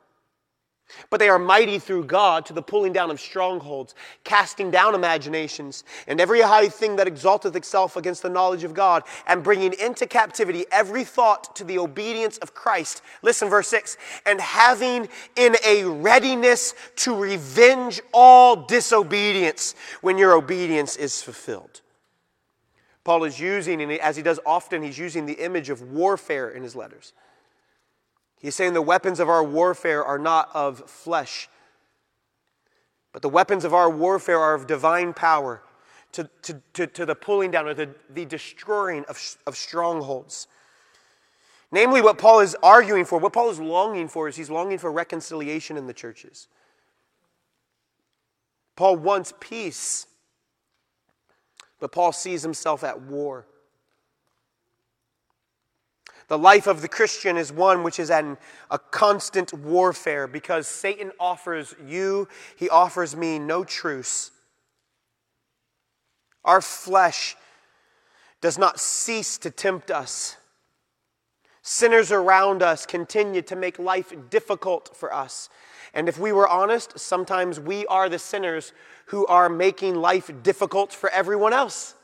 [1.08, 5.84] but they are mighty through God to the pulling down of strongholds, casting down imaginations,
[6.06, 10.06] and every high thing that exalteth itself against the knowledge of God, and bringing into
[10.06, 13.02] captivity every thought to the obedience of Christ.
[13.22, 20.96] Listen, verse 6 and having in a readiness to revenge all disobedience when your obedience
[20.96, 21.80] is fulfilled.
[23.10, 26.62] Paul is using, and as he does often, he's using the image of warfare in
[26.62, 27.12] his letters.
[28.40, 31.48] He's saying the weapons of our warfare are not of flesh,
[33.12, 35.60] but the weapons of our warfare are of divine power
[36.12, 40.46] to, to, to, to the pulling down or the, the destroying of, of strongholds.
[41.72, 44.92] Namely, what Paul is arguing for, what Paul is longing for, is he's longing for
[44.92, 46.46] reconciliation in the churches.
[48.76, 50.06] Paul wants peace
[51.80, 53.46] but Paul sees himself at war.
[56.28, 58.36] The life of the Christian is one which is a
[58.92, 64.30] constant warfare because Satan offers you, he offers me no truce.
[66.44, 67.36] Our flesh
[68.40, 70.36] does not cease to tempt us.
[71.62, 75.48] Sinners around us continue to make life difficult for us.
[75.94, 78.72] And if we were honest, sometimes we are the sinners
[79.06, 81.94] who are making life difficult for everyone else.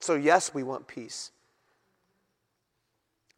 [0.00, 1.32] So, yes, we want peace.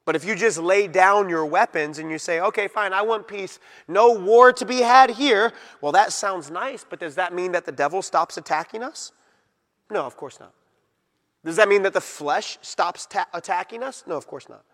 [0.05, 3.29] But if you just lay down your weapons and you say, okay, fine, I want
[3.29, 7.53] peace, no war to be had here, well, that sounds nice, but does that mean
[7.53, 9.13] that the devil stops attacking us?
[9.91, 10.55] No, of course not.
[11.45, 14.05] Does that mean that the flesh stops ta- attacking us?
[14.07, 14.65] No, of course not.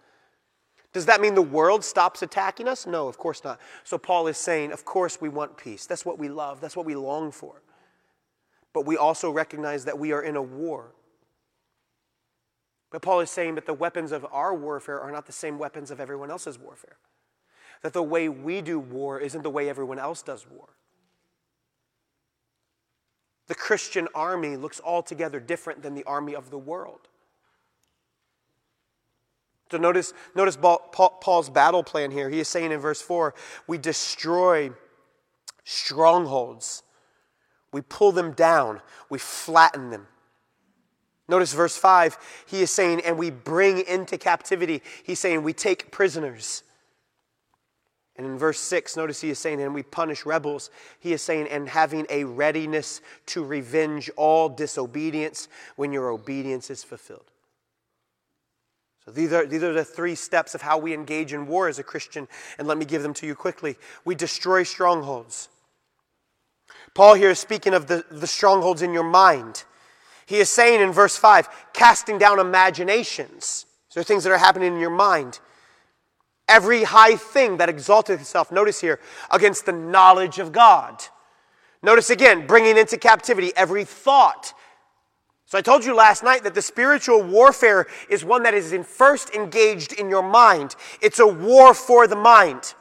[0.94, 2.86] Does that mean the world stops attacking us?
[2.86, 3.60] No, of course not.
[3.82, 5.86] So Paul is saying, of course we want peace.
[5.86, 7.60] That's what we love, that's what we long for.
[8.72, 10.92] But we also recognize that we are in a war.
[12.92, 15.90] But Paul is saying that the weapons of our warfare are not the same weapons
[15.90, 16.96] of everyone else's warfare.
[17.82, 20.68] That the way we do war isn't the way everyone else does war.
[23.48, 27.08] The Christian army looks altogether different than the army of the world.
[29.70, 32.30] So notice, notice Paul's battle plan here.
[32.30, 33.34] He is saying in verse 4
[33.66, 34.70] we destroy
[35.64, 36.82] strongholds,
[37.72, 40.06] we pull them down, we flatten them.
[41.26, 44.82] Notice verse 5, he is saying, and we bring into captivity.
[45.02, 46.62] He's saying, we take prisoners.
[48.16, 50.70] And in verse 6, notice he is saying, and we punish rebels.
[51.00, 56.84] He is saying, and having a readiness to revenge all disobedience when your obedience is
[56.84, 57.30] fulfilled.
[59.04, 61.78] So these are, these are the three steps of how we engage in war as
[61.78, 62.26] a Christian,
[62.58, 63.76] and let me give them to you quickly.
[64.04, 65.48] We destroy strongholds.
[66.94, 69.64] Paul here is speaking of the, the strongholds in your mind.
[70.26, 73.66] He is saying in verse 5, casting down imaginations.
[73.88, 75.38] So things that are happening in your mind.
[76.48, 81.02] Every high thing that exalted itself, notice here, against the knowledge of God.
[81.82, 84.54] Notice again, bringing into captivity every thought
[85.54, 88.82] so I told you last night that the spiritual warfare is one that is in
[88.82, 90.74] first engaged in your mind.
[91.00, 92.74] It's a war for the mind.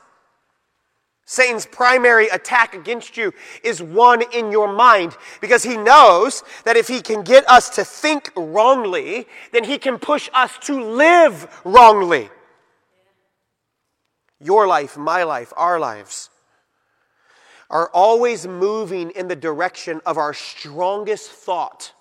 [1.23, 3.31] Satan's primary attack against you
[3.63, 7.85] is one in your mind because he knows that if he can get us to
[7.85, 12.31] think wrongly, then he can push us to live wrongly.
[14.39, 16.31] Your life, my life, our lives
[17.69, 21.93] are always moving in the direction of our strongest thought.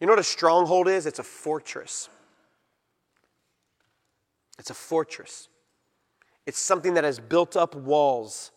[0.00, 1.06] You know what a stronghold is?
[1.06, 2.08] It's a fortress.
[4.58, 5.48] It's a fortress.
[6.46, 8.52] It's something that has built up walls.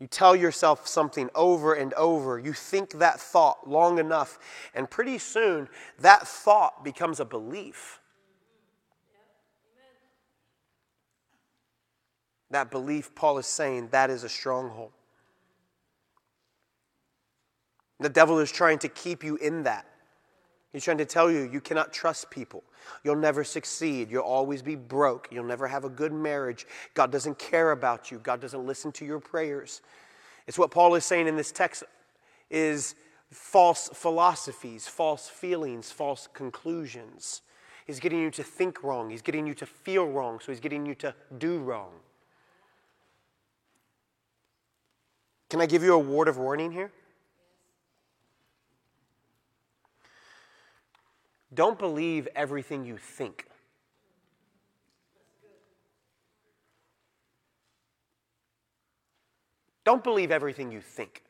[0.00, 2.38] You tell yourself something over and over.
[2.38, 4.38] You think that thought long enough,
[4.74, 8.00] and pretty soon that thought becomes a belief.
[12.50, 14.92] That belief, Paul is saying, that is a stronghold.
[18.00, 19.86] The devil is trying to keep you in that.
[20.72, 22.64] He's trying to tell you you cannot trust people.
[23.04, 24.10] You'll never succeed.
[24.10, 25.28] You'll always be broke.
[25.30, 26.66] You'll never have a good marriage.
[26.94, 28.18] God doesn't care about you.
[28.18, 29.82] God doesn't listen to your prayers.
[30.48, 31.84] It's what Paul is saying in this text
[32.50, 32.96] is
[33.30, 37.42] false philosophies, false feelings, false conclusions.
[37.86, 39.10] He's getting you to think wrong.
[39.10, 40.40] He's getting you to feel wrong.
[40.40, 41.92] So he's getting you to do wrong.
[45.50, 46.90] Can I give you a word of warning here?
[51.54, 53.46] Don't believe everything you think.
[59.84, 61.22] Don't believe everything you think.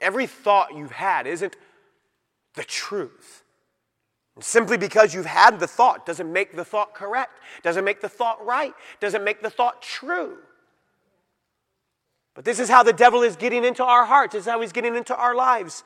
[0.00, 1.56] Every thought you've had isn't
[2.54, 3.44] the truth.
[4.34, 8.08] And simply because you've had the thought doesn't make the thought correct, doesn't make the
[8.08, 10.38] thought right, doesn't make the thought true.
[12.34, 14.72] But this is how the devil is getting into our hearts, this is how he's
[14.72, 15.82] getting into our lives.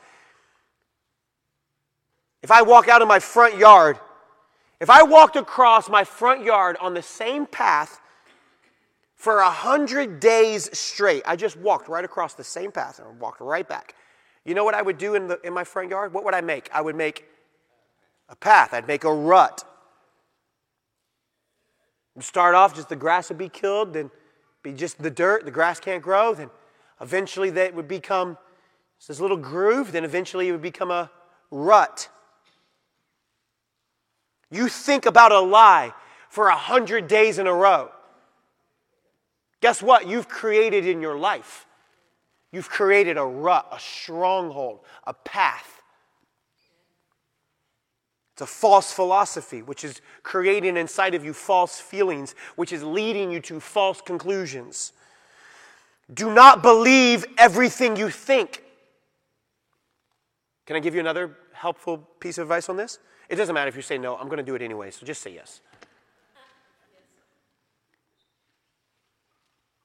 [2.42, 3.98] If I walk out of my front yard,
[4.80, 8.00] if I walked across my front yard on the same path
[9.14, 13.40] for a hundred days straight, I just walked right across the same path and walked
[13.40, 13.94] right back.
[14.44, 16.12] You know what I would do in, the, in my front yard?
[16.12, 16.68] What would I make?
[16.74, 17.26] I would make
[18.28, 19.64] a path, I'd make a rut.
[22.18, 24.10] Start off, just the grass would be killed, then
[24.62, 26.50] be just the dirt, the grass can't grow, then
[27.00, 28.36] eventually that would become
[29.08, 31.10] this little groove, then eventually it would become a
[31.50, 32.08] rut.
[34.52, 35.94] You think about a lie
[36.28, 37.90] for a hundred days in a row.
[39.62, 40.06] Guess what?
[40.06, 41.66] You've created in your life.
[42.52, 45.80] You've created a rut, a stronghold, a path.
[48.34, 53.30] It's a false philosophy, which is creating inside of you false feelings, which is leading
[53.30, 54.92] you to false conclusions.
[56.12, 58.62] Do not believe everything you think.
[60.66, 62.98] Can I give you another helpful piece of advice on this?
[63.32, 65.22] It doesn't matter if you say no, I'm going to do it anyway, so just
[65.22, 65.62] say yes.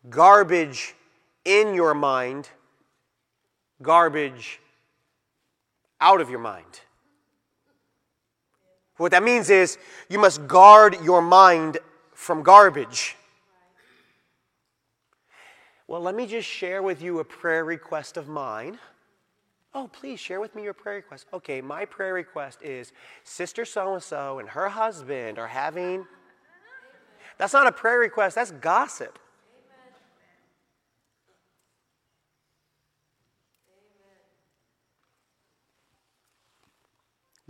[0.10, 0.94] Garbage
[1.46, 2.50] in your mind
[3.82, 4.60] garbage
[6.02, 6.82] out of your mind.
[8.98, 9.78] What that means is
[10.10, 11.78] you must guard your mind
[12.14, 13.16] from garbage.
[15.88, 18.80] Well, let me just share with you a prayer request of mine.
[19.78, 21.28] Oh, please share with me your prayer request.
[21.32, 26.08] Okay, my prayer request is Sister so and so and her husband are having.
[27.38, 29.20] That's not a prayer request, that's gossip.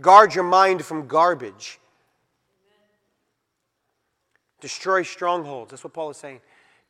[0.02, 1.80] Guard your mind from garbage.
[4.60, 5.70] Destroy strongholds.
[5.70, 6.40] That's what Paul is saying.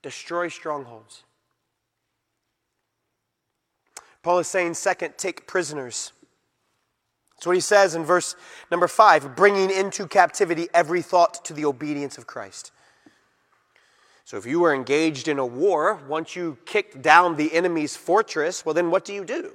[0.03, 1.23] Destroy strongholds.
[4.29, 6.13] Paul is saying, second, take prisoners.
[7.35, 8.37] That's what he says in verse
[8.71, 12.71] number five bringing into captivity every thought to the obedience of Christ.
[14.27, 18.67] So if you were engaged in a war, once you kick down the enemy's fortress,
[18.67, 19.53] well, then what do you do?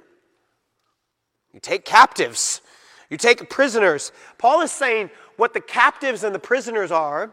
[1.52, 2.60] You take captives.
[3.10, 4.10] You take prisoners.
[4.38, 7.32] Paul is saying what the captives and the prisoners are,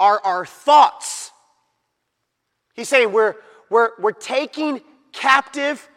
[0.00, 1.30] are our thoughts.
[2.74, 3.36] He's saying we're,
[3.70, 4.80] we're, we're taking
[5.12, 5.88] captive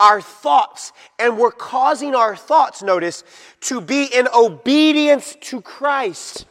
[0.00, 3.24] our thoughts and we're causing our thoughts, notice,
[3.62, 6.46] to be in obedience to Christ.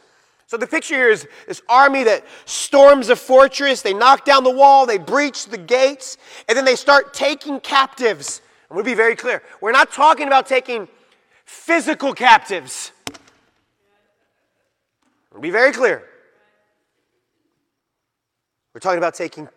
[0.46, 4.50] So the picture here is this army that storms a fortress, they knock down the
[4.50, 6.18] wall, they breach the gates,
[6.48, 8.40] and then they start taking captives.
[8.68, 9.42] And we'll be very clear.
[9.60, 10.88] We're not talking about taking
[11.44, 12.92] physical captives.
[15.32, 16.04] We'll be very clear.
[18.72, 19.48] We're talking about taking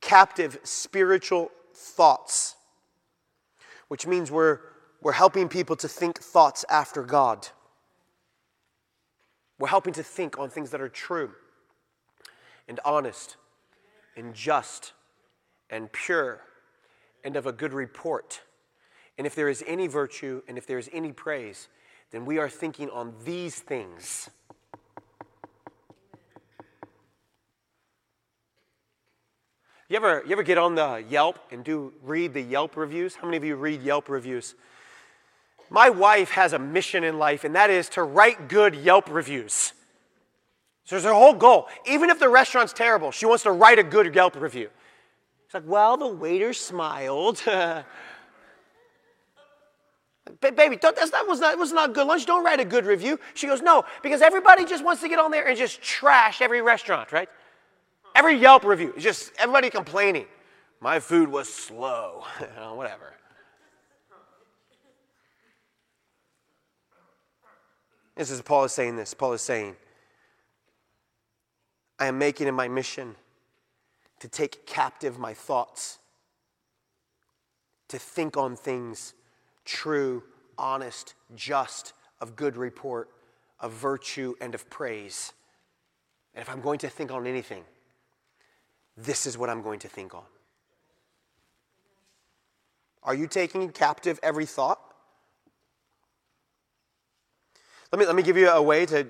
[0.00, 2.56] captive spiritual thoughts,
[3.88, 4.60] which means we're,
[5.02, 7.48] we're helping people to think thoughts after God.
[9.58, 11.32] We're helping to think on things that are true
[12.68, 13.36] and honest
[14.16, 14.92] and just
[15.70, 16.42] and pure
[17.24, 18.42] and of a good report.
[19.16, 21.68] And if there is any virtue and if there is any praise,
[22.10, 24.30] then we are thinking on these things.
[29.88, 33.14] You ever, you ever get on the Yelp and do read the Yelp reviews?
[33.14, 34.54] How many of you read Yelp reviews?
[35.70, 39.72] My wife has a mission in life, and that is to write good Yelp reviews.
[40.84, 41.68] So there's her whole goal.
[41.86, 44.68] Even if the restaurant's terrible, she wants to write a good Yelp review.
[45.46, 47.42] It's like, well, the waiter smiled.
[50.40, 52.26] Baby, that was not, was not good lunch.
[52.26, 53.18] Don't write a good review.
[53.32, 56.60] She goes, no, because everybody just wants to get on there and just trash every
[56.60, 57.30] restaurant, right?
[58.18, 60.26] Every Yelp review is just everybody complaining.
[60.80, 62.24] My food was slow,
[62.74, 63.14] whatever.
[68.16, 69.14] This is Paul is saying this.
[69.14, 69.76] Paul is saying,
[72.00, 73.14] I am making it my mission
[74.18, 76.00] to take captive my thoughts,
[77.86, 79.14] to think on things
[79.64, 80.24] true,
[80.58, 83.10] honest, just, of good report,
[83.60, 85.32] of virtue, and of praise.
[86.34, 87.62] And if I'm going to think on anything,
[88.98, 90.24] this is what I'm going to think on.
[93.04, 94.80] Are you taking captive every thought?
[97.92, 99.06] Let me, let me give you a way to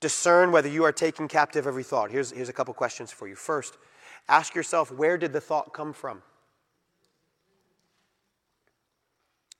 [0.00, 2.10] discern whether you are taking captive every thought.
[2.10, 3.36] Here's, here's a couple questions for you.
[3.36, 3.76] First,
[4.28, 6.22] ask yourself where did the thought come from?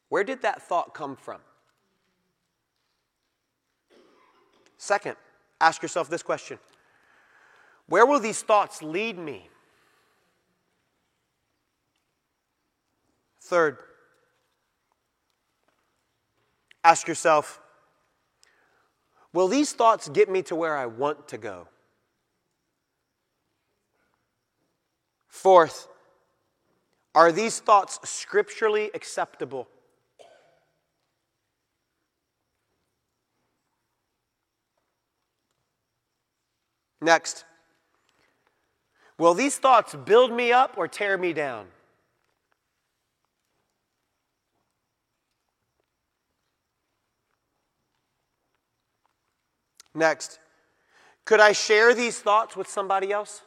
[0.09, 1.41] Where did that thought come from?
[4.79, 5.17] Second,
[5.61, 6.59] ask yourself this question
[7.89, 9.49] Where will these thoughts lead me?
[13.41, 13.79] Third,
[16.83, 17.61] ask yourself
[19.37, 21.69] Will these thoughts get me to where I want to go?
[25.29, 25.89] Fourth,
[27.15, 29.69] are these thoughts scripturally acceptable?
[37.03, 37.45] Next,
[39.19, 41.67] will these thoughts build me up or tear me down?
[49.95, 50.39] Next,
[51.25, 53.43] could I share these thoughts with somebody else?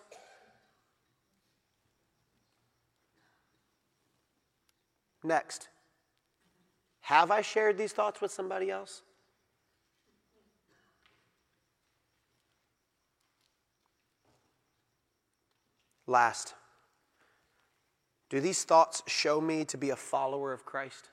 [5.23, 5.69] Next,
[7.01, 9.03] have I shared these thoughts with somebody else?
[16.09, 16.55] Last,
[18.31, 21.09] do these thoughts show me to be a follower of Christ?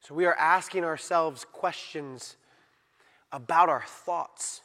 [0.00, 2.38] So we are asking ourselves questions
[3.30, 4.62] about our thoughts.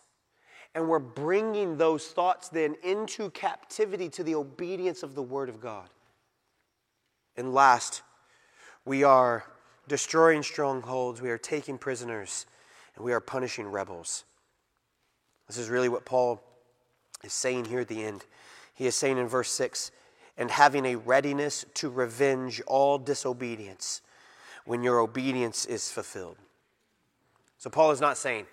[0.73, 5.59] And we're bringing those thoughts then into captivity to the obedience of the Word of
[5.59, 5.89] God.
[7.35, 8.01] And last,
[8.85, 9.43] we are
[9.89, 12.45] destroying strongholds, we are taking prisoners,
[12.95, 14.23] and we are punishing rebels.
[15.47, 16.41] This is really what Paul
[17.23, 18.25] is saying here at the end.
[18.73, 19.91] He is saying in verse 6
[20.37, 24.01] and having a readiness to revenge all disobedience
[24.65, 26.37] when your obedience is fulfilled.
[27.57, 28.45] So, Paul is not saying,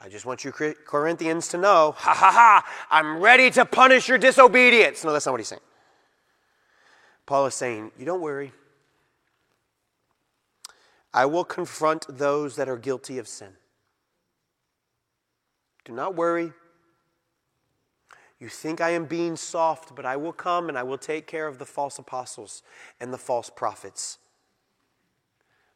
[0.00, 4.18] I just want you Corinthians to know, ha ha ha, I'm ready to punish your
[4.18, 5.04] disobedience.
[5.04, 5.62] No, that's not what he's saying.
[7.24, 8.52] Paul is saying, You don't worry.
[11.14, 13.50] I will confront those that are guilty of sin.
[15.84, 16.52] Do not worry.
[18.38, 21.46] You think I am being soft, but I will come and I will take care
[21.46, 22.62] of the false apostles
[23.00, 24.18] and the false prophets.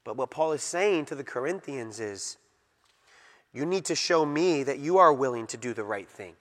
[0.04, 2.38] But what Paul is saying to the Corinthians is,
[3.52, 6.34] you need to show me that you are willing to do the right thing.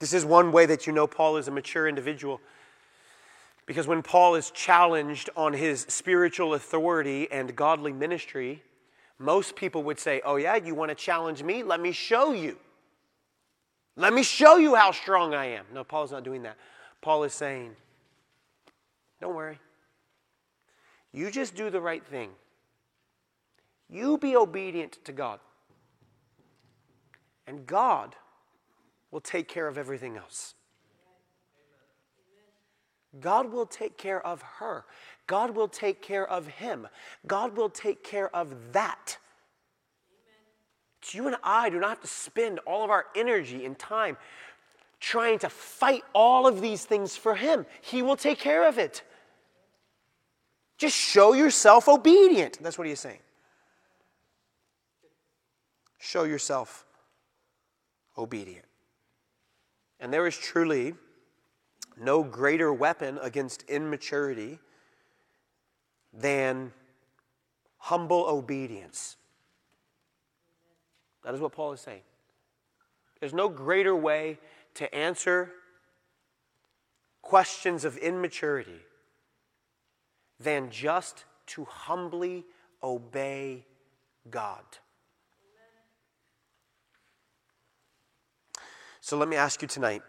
[0.00, 2.40] This is one way that you know Paul is a mature individual.
[3.66, 8.62] Because when Paul is challenged on his spiritual authority and godly ministry,
[9.22, 11.62] most people would say, Oh, yeah, you want to challenge me?
[11.62, 12.58] Let me show you.
[13.96, 15.66] Let me show you how strong I am.
[15.72, 16.56] No, Paul's not doing that.
[17.00, 17.76] Paul is saying,
[19.20, 19.58] Don't worry.
[21.12, 22.30] You just do the right thing.
[23.88, 25.40] You be obedient to God.
[27.46, 28.16] And God
[29.10, 30.54] will take care of everything else.
[33.20, 34.84] God will take care of her.
[35.26, 36.88] God will take care of him.
[37.26, 39.18] God will take care of that.
[41.10, 44.16] You and I do not have to spend all of our energy and time
[45.00, 47.66] trying to fight all of these things for Him.
[47.80, 49.02] He will take care of it.
[50.78, 52.58] Just show yourself obedient.
[52.62, 53.18] That's what He is saying.
[55.98, 56.86] Show yourself
[58.16, 58.64] obedient.
[59.98, 60.94] And there is truly
[62.02, 64.58] no greater weapon against immaturity
[66.12, 66.72] than
[67.78, 69.16] humble obedience.
[71.24, 72.02] That is what Paul is saying.
[73.20, 74.38] There's no greater way
[74.74, 75.52] to answer
[77.22, 78.80] questions of immaturity
[80.40, 82.44] than just to humbly
[82.82, 83.64] obey
[84.28, 84.64] God.
[89.00, 90.02] So let me ask you tonight,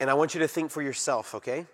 [0.00, 1.66] and I want you to think for yourself, okay?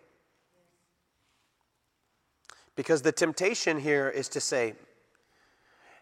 [2.77, 4.75] Because the temptation here is to say,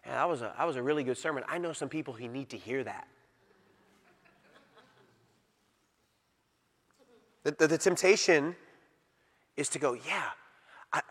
[0.05, 1.43] yeah, that was a, that was a really good sermon.
[1.47, 3.07] I know some people who need to hear that.
[7.43, 8.55] The, the, the temptation
[9.55, 10.29] is to go, yeah,
[10.91, 11.01] I,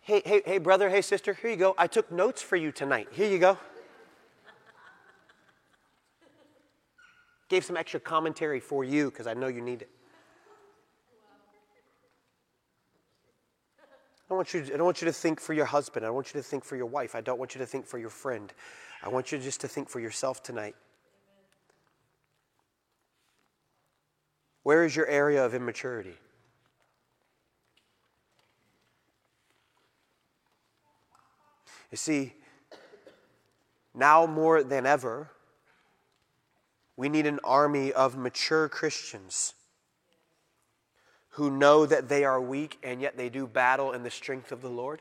[0.00, 1.74] hey, hey, hey, brother, hey, sister, here you go.
[1.78, 3.08] I took notes for you tonight.
[3.10, 3.58] Here you go.
[7.48, 9.90] Gave some extra commentary for you because I know you need it.
[14.28, 16.04] I don't, want you, I don't want you to think for your husband.
[16.04, 17.14] I don't want you to think for your wife.
[17.14, 18.52] I don't want you to think for your friend.
[19.02, 20.76] I want you just to think for yourself tonight.
[24.64, 26.16] Where is your area of immaturity?
[31.90, 32.34] You see,
[33.94, 35.30] now more than ever,
[36.98, 39.54] we need an army of mature Christians
[41.38, 44.60] who know that they are weak and yet they do battle in the strength of
[44.60, 45.00] the Lord.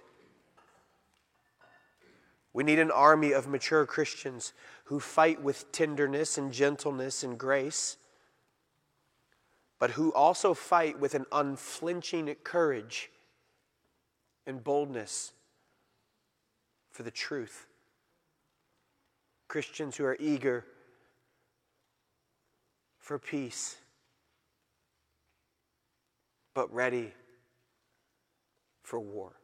[2.54, 7.98] We need an army of mature Christians who fight with tenderness and gentleness and grace,
[9.80, 13.10] but who also fight with an unflinching courage
[14.46, 15.34] and boldness
[16.92, 17.66] for the truth.
[19.48, 20.66] Christians who are eager
[23.00, 23.78] for peace
[26.58, 27.14] but ready
[28.82, 29.36] for war.